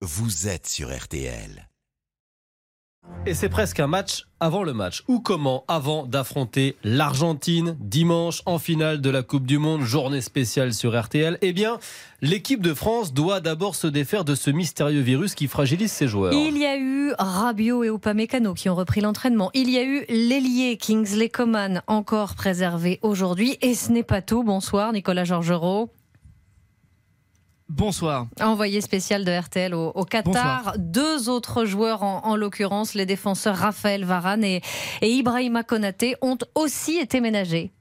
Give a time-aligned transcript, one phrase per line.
[0.00, 1.68] vous êtes sur RTL.
[3.26, 5.02] Et c'est presque un match avant le match.
[5.08, 10.72] Ou comment Avant d'affronter l'Argentine dimanche en finale de la Coupe du Monde, journée spéciale
[10.72, 11.38] sur RTL.
[11.40, 11.80] Eh bien,
[12.20, 16.32] l'équipe de France doit d'abord se défaire de ce mystérieux virus qui fragilise ses joueurs.
[16.32, 19.50] Il y a eu Rabiot et Upamecano qui ont repris l'entraînement.
[19.52, 23.58] Il y a eu l'ailier Kingsley Coman encore préservé aujourd'hui.
[23.62, 24.44] Et ce n'est pas tout.
[24.44, 25.90] Bonsoir Nicolas Georgerot.
[27.68, 28.26] Bonsoir.
[28.40, 30.74] Envoyé spécial de RTL au, Qatar.
[30.78, 34.62] Deux autres joueurs, en, l'occurrence les défenseurs Raphaël Varane et,
[35.02, 37.72] et Ibrahima Konaté, ont aussi été ménagés.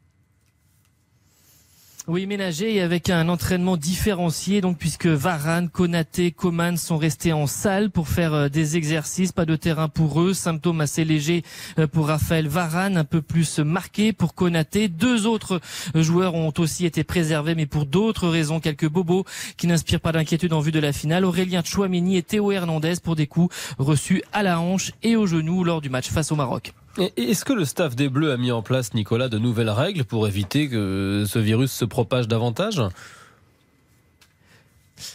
[2.10, 7.48] Oui, ménagé et avec un entraînement différencié, donc puisque Varane, Konaté, Coman sont restés en
[7.48, 11.44] salle pour faire euh, des exercices, pas de terrain pour eux, symptômes assez légers
[11.80, 14.88] euh, pour Raphaël Varane, un peu plus marqué pour Konaté.
[14.88, 15.60] Deux autres
[15.98, 19.26] euh, joueurs ont aussi été préservés, mais pour d'autres raisons, quelques bobos
[19.58, 21.26] qui n'inspirent pas d'inquiétude en vue de la finale.
[21.26, 25.66] Aurélien Chouameni et Théo Hernandez pour des coups reçus à la hanche et au genou
[25.66, 26.72] lors du match face au Maroc.
[27.16, 30.28] Est-ce que le staff des Bleus a mis en place, Nicolas, de nouvelles règles pour
[30.28, 32.82] éviter que ce virus se propage davantage?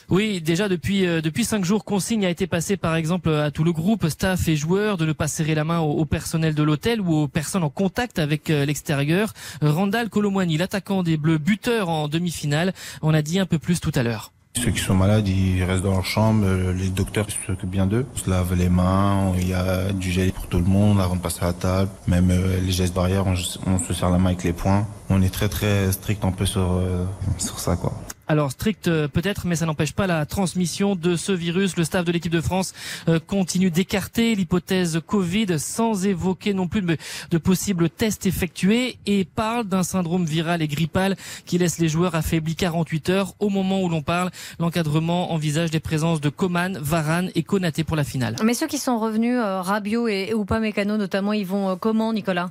[0.08, 3.64] Oui, déjà depuis euh, depuis cinq jours, consigne a été passée par exemple à tout
[3.64, 7.00] le groupe, staff et joueurs, de ne pas serrer la main au, personnel de l'hôtel
[7.00, 9.32] ou aux personnes en contact avec euh, l'extérieur.
[9.60, 13.92] Randall Colomwani, l'attaquant des Bleus, buteur en demi-finale, on a dit un peu plus tout
[13.94, 14.31] à l'heure.
[14.54, 18.06] Ceux qui sont malades, ils restent dans leur chambre, les docteurs s'occupent bien d'eux.
[18.14, 21.16] On se lave les mains, il y a du gel pour tout le monde avant
[21.16, 21.90] de passer à la table.
[22.06, 23.34] Même euh, les gestes barrières, on,
[23.78, 24.86] se serre la main avec les poings.
[25.08, 27.04] On est très très strict un peu sur, euh,
[27.38, 27.92] sur ça quoi.
[28.32, 31.76] Alors strict euh, peut-être, mais ça n'empêche pas la transmission de ce virus.
[31.76, 32.72] Le staff de l'équipe de France
[33.06, 39.64] euh, continue d'écarter l'hypothèse Covid sans évoquer non plus de, possibles tests effectués et parle
[39.64, 43.34] d'un syndrome viral et grippal qui laisse les joueurs affaiblis 48 heures.
[43.38, 47.96] Au moment où l'on parle, l'encadrement envisage des présences de Coman, Varane et Konaté pour
[47.96, 48.36] la finale.
[48.42, 52.50] Mais ceux qui sont revenus, euh, Rabiot et, et Upamecano notamment, ils vont comment, Nicolas?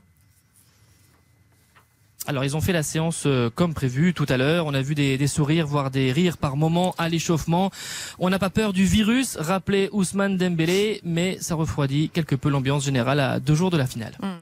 [2.27, 4.65] Alors ils ont fait la séance euh, comme prévu tout à l'heure.
[4.65, 7.71] On a vu des, sourires, voire des rires par moments à l'échauffement.
[8.19, 12.85] On n'a pas peur du virus, rappelait Ousmane Dembélé, mais ça refroidit quelque peu l'ambiance
[12.85, 14.17] générale à deux jours de la finale.
[14.21, 14.40] Hmm.